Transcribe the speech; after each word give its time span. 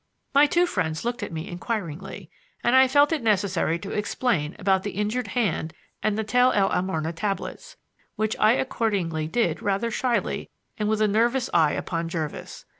My 0.33 0.47
two 0.47 0.65
friends 0.65 1.05
looked 1.05 1.21
at 1.21 1.31
me 1.31 1.47
inquiringly, 1.47 2.31
and 2.63 2.75
I 2.75 2.87
felt 2.87 3.11
it 3.11 3.21
necessary 3.21 3.77
to 3.77 3.91
explain 3.91 4.55
about 4.57 4.81
the 4.81 4.93
injured 4.97 5.27
hand 5.27 5.75
and 6.01 6.17
the 6.17 6.23
Tell 6.23 6.51
el 6.53 6.71
Amarna 6.71 7.13
tablets; 7.13 7.77
which 8.15 8.35
I 8.39 8.53
accordingly 8.53 9.27
did 9.27 9.61
rather 9.61 9.91
shyly 9.91 10.49
and 10.75 10.89
with 10.89 11.01
a 11.03 11.07
nervous 11.07 11.51
eye 11.53 11.73
upon 11.73 12.09
Jervis. 12.09 12.65